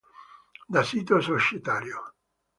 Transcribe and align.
Da 0.73 0.81
sito 0.91 1.15
societario. 1.29 1.99